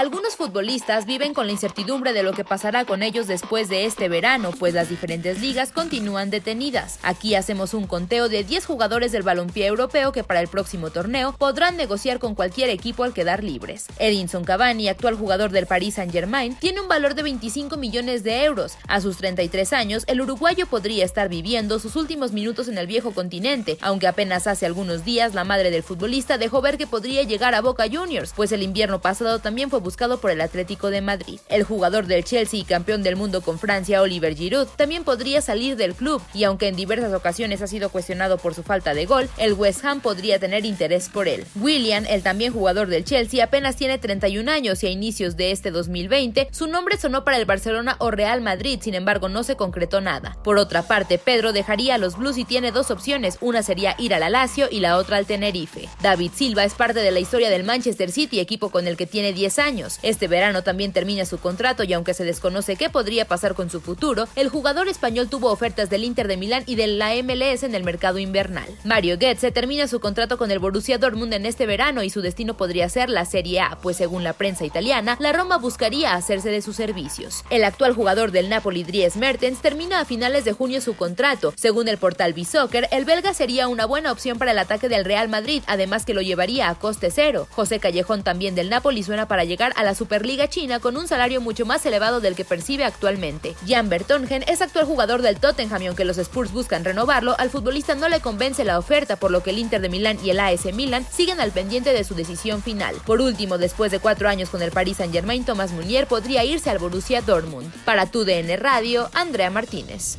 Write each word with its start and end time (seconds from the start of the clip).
Algunos 0.00 0.34
futbolistas 0.34 1.04
viven 1.04 1.34
con 1.34 1.44
la 1.44 1.52
incertidumbre 1.52 2.14
de 2.14 2.22
lo 2.22 2.32
que 2.32 2.42
pasará 2.42 2.86
con 2.86 3.02
ellos 3.02 3.26
después 3.26 3.68
de 3.68 3.84
este 3.84 4.08
verano, 4.08 4.50
pues 4.58 4.72
las 4.72 4.88
diferentes 4.88 5.42
ligas 5.42 5.72
continúan 5.72 6.30
detenidas. 6.30 6.98
Aquí 7.02 7.34
hacemos 7.34 7.74
un 7.74 7.86
conteo 7.86 8.30
de 8.30 8.42
10 8.42 8.64
jugadores 8.64 9.12
del 9.12 9.24
balompié 9.24 9.66
europeo 9.66 10.10
que 10.10 10.24
para 10.24 10.40
el 10.40 10.48
próximo 10.48 10.88
torneo 10.88 11.34
podrán 11.36 11.76
negociar 11.76 12.18
con 12.18 12.34
cualquier 12.34 12.70
equipo 12.70 13.04
al 13.04 13.12
quedar 13.12 13.44
libres. 13.44 13.88
Edinson 13.98 14.42
Cavani, 14.42 14.88
actual 14.88 15.16
jugador 15.16 15.50
del 15.50 15.66
Paris 15.66 15.96
Saint-Germain, 15.96 16.56
tiene 16.56 16.80
un 16.80 16.88
valor 16.88 17.14
de 17.14 17.22
25 17.22 17.76
millones 17.76 18.22
de 18.22 18.44
euros. 18.44 18.78
A 18.88 19.02
sus 19.02 19.18
33 19.18 19.74
años, 19.74 20.04
el 20.06 20.22
uruguayo 20.22 20.66
podría 20.66 21.04
estar 21.04 21.28
viviendo 21.28 21.78
sus 21.78 21.94
últimos 21.96 22.32
minutos 22.32 22.68
en 22.68 22.78
el 22.78 22.86
viejo 22.86 23.10
continente, 23.10 23.76
aunque 23.82 24.06
apenas 24.06 24.46
hace 24.46 24.64
algunos 24.64 25.04
días 25.04 25.34
la 25.34 25.44
madre 25.44 25.70
del 25.70 25.82
futbolista 25.82 26.38
dejó 26.38 26.62
ver 26.62 26.78
que 26.78 26.86
podría 26.86 27.22
llegar 27.22 27.54
a 27.54 27.60
Boca 27.60 27.84
Juniors, 27.92 28.32
pues 28.34 28.50
el 28.52 28.62
invierno 28.62 29.02
pasado 29.02 29.40
también 29.40 29.68
fue 29.68 29.78
buscado 29.78 29.89
por 29.96 30.30
el 30.30 30.40
Atlético 30.40 30.90
de 30.90 31.00
Madrid. 31.00 31.40
El 31.48 31.64
jugador 31.64 32.06
del 32.06 32.24
Chelsea 32.24 32.60
y 32.60 32.64
campeón 32.64 33.02
del 33.02 33.16
mundo 33.16 33.42
con 33.42 33.58
Francia, 33.58 34.02
Oliver 34.02 34.34
Giroud, 34.34 34.66
también 34.76 35.04
podría 35.04 35.42
salir 35.42 35.76
del 35.76 35.94
club 35.94 36.22
y 36.32 36.44
aunque 36.44 36.68
en 36.68 36.76
diversas 36.76 37.12
ocasiones 37.12 37.60
ha 37.60 37.66
sido 37.66 37.90
cuestionado 37.90 38.38
por 38.38 38.54
su 38.54 38.62
falta 38.62 38.94
de 38.94 39.06
gol, 39.06 39.28
el 39.36 39.52
West 39.52 39.84
Ham 39.84 40.00
podría 40.00 40.38
tener 40.38 40.64
interés 40.64 41.08
por 41.08 41.28
él. 41.28 41.44
William, 41.56 42.04
el 42.08 42.22
también 42.22 42.52
jugador 42.52 42.88
del 42.88 43.04
Chelsea, 43.04 43.44
apenas 43.44 43.76
tiene 43.76 43.98
31 43.98 44.50
años 44.50 44.82
y 44.82 44.86
a 44.86 44.90
inicios 44.90 45.36
de 45.36 45.52
este 45.52 45.70
2020 45.70 46.48
su 46.50 46.66
nombre 46.66 46.96
sonó 46.96 47.24
para 47.24 47.36
el 47.36 47.44
Barcelona 47.44 47.96
o 47.98 48.10
Real 48.10 48.40
Madrid, 48.40 48.80
sin 48.82 48.94
embargo 48.94 49.28
no 49.28 49.42
se 49.42 49.56
concretó 49.56 50.00
nada. 50.00 50.36
Por 50.42 50.58
otra 50.58 50.82
parte, 50.82 51.18
Pedro 51.18 51.52
dejaría 51.52 51.96
a 51.96 51.98
los 51.98 52.16
Blues 52.16 52.38
y 52.38 52.44
tiene 52.44 52.72
dos 52.72 52.90
opciones, 52.90 53.38
una 53.40 53.62
sería 53.62 53.94
ir 53.98 54.14
al 54.14 54.30
Lazio 54.32 54.68
y 54.70 54.80
la 54.80 54.96
otra 54.96 55.16
al 55.16 55.26
Tenerife. 55.26 55.88
David 56.02 56.30
Silva 56.34 56.64
es 56.64 56.74
parte 56.74 57.00
de 57.00 57.10
la 57.10 57.20
historia 57.20 57.50
del 57.50 57.64
Manchester 57.64 58.10
City, 58.10 58.40
equipo 58.40 58.70
con 58.70 58.86
el 58.86 58.96
que 58.96 59.06
tiene 59.06 59.32
10 59.32 59.58
años. 59.58 59.79
Este 60.02 60.28
verano 60.28 60.62
también 60.62 60.92
termina 60.92 61.24
su 61.24 61.38
contrato 61.38 61.84
y 61.84 61.92
aunque 61.92 62.14
se 62.14 62.24
desconoce 62.24 62.76
qué 62.76 62.90
podría 62.90 63.24
pasar 63.24 63.54
con 63.54 63.70
su 63.70 63.80
futuro, 63.80 64.28
el 64.36 64.48
jugador 64.48 64.88
español 64.88 65.28
tuvo 65.28 65.50
ofertas 65.50 65.90
del 65.90 66.04
Inter 66.04 66.28
de 66.28 66.36
Milán 66.36 66.64
y 66.66 66.74
de 66.74 66.86
la 66.86 67.14
MLS 67.22 67.62
en 67.62 67.74
el 67.74 67.84
mercado 67.84 68.18
invernal. 68.18 68.68
Mario 68.84 69.16
Goetze 69.18 69.50
termina 69.50 69.88
su 69.88 70.00
contrato 70.00 70.38
con 70.38 70.50
el 70.50 70.58
Borussia 70.58 70.98
Dortmund 70.98 71.32
en 71.32 71.46
este 71.46 71.66
verano 71.66 72.02
y 72.02 72.10
su 72.10 72.20
destino 72.20 72.56
podría 72.56 72.88
ser 72.88 73.08
la 73.08 73.24
Serie 73.24 73.60
A, 73.60 73.78
pues 73.82 73.96
según 73.96 74.24
la 74.24 74.32
prensa 74.32 74.64
italiana, 74.64 75.16
la 75.20 75.32
Roma 75.32 75.58
buscaría 75.58 76.14
hacerse 76.14 76.50
de 76.50 76.62
sus 76.62 76.76
servicios. 76.76 77.44
El 77.50 77.64
actual 77.64 77.94
jugador 77.94 78.32
del 78.32 78.48
Napoli, 78.48 78.84
Dries 78.84 79.16
Mertens, 79.16 79.60
termina 79.60 80.00
a 80.00 80.04
finales 80.04 80.44
de 80.44 80.52
junio 80.52 80.80
su 80.80 80.96
contrato. 80.96 81.52
Según 81.56 81.88
el 81.88 81.98
portal 81.98 82.32
Bisoccer, 82.32 82.88
el 82.90 83.04
belga 83.04 83.34
sería 83.34 83.68
una 83.68 83.86
buena 83.86 84.12
opción 84.12 84.38
para 84.38 84.52
el 84.52 84.58
ataque 84.58 84.88
del 84.88 85.04
Real 85.04 85.28
Madrid, 85.28 85.62
además 85.66 86.04
que 86.04 86.14
lo 86.14 86.22
llevaría 86.22 86.68
a 86.68 86.74
coste 86.74 87.10
cero. 87.10 87.46
José 87.50 87.78
Callejón 87.78 88.22
también 88.22 88.54
del 88.54 88.70
Napoli 88.70 89.02
suena 89.02 89.28
para 89.28 89.44
llegar 89.44 89.59
a 89.60 89.84
la 89.84 89.94
Superliga 89.94 90.48
China 90.48 90.80
con 90.80 90.96
un 90.96 91.06
salario 91.06 91.40
mucho 91.40 91.66
más 91.66 91.84
elevado 91.84 92.20
del 92.20 92.34
que 92.34 92.44
percibe 92.44 92.84
actualmente. 92.84 93.54
Jan 93.68 93.88
Bertongen 93.88 94.42
es 94.48 94.62
actual 94.62 94.86
jugador 94.86 95.20
del 95.20 95.38
Tottenham 95.38 95.82
y 95.82 95.86
aunque 95.88 96.06
los 96.06 96.18
Spurs 96.18 96.52
buscan 96.52 96.84
renovarlo, 96.84 97.34
al 97.38 97.50
futbolista 97.50 97.94
no 97.94 98.08
le 98.08 98.20
convence 98.20 98.64
la 98.64 98.78
oferta, 98.78 99.16
por 99.16 99.30
lo 99.30 99.42
que 99.42 99.50
el 99.50 99.58
Inter 99.58 99.82
de 99.82 99.90
Milán 99.90 100.18
y 100.24 100.30
el 100.30 100.40
AS 100.40 100.64
Milan 100.72 101.06
siguen 101.10 101.40
al 101.40 101.50
pendiente 101.50 101.92
de 101.92 102.04
su 102.04 102.14
decisión 102.14 102.62
final. 102.62 102.96
Por 103.04 103.20
último, 103.20 103.58
después 103.58 103.92
de 103.92 104.00
cuatro 104.00 104.28
años 104.28 104.48
con 104.48 104.62
el 104.62 104.70
Paris 104.70 104.96
Saint-Germain, 104.96 105.44
Thomas 105.44 105.72
Munier 105.72 106.06
podría 106.06 106.44
irse 106.44 106.70
al 106.70 106.78
Borussia 106.78 107.20
Dortmund. 107.20 107.70
Para 107.84 108.06
tu 108.06 108.24
DN 108.24 108.56
Radio, 108.56 109.10
Andrea 109.12 109.50
Martínez. 109.50 110.18